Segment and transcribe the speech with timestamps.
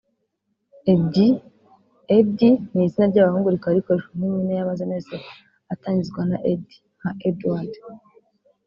[0.93, 5.15] Eddie/Eddy ni izina ry’abahungu rikaba rikoreshwa nk’impine y’amazina yose
[5.73, 6.65] atangizwa na Ed…
[6.99, 7.71] nka Eduard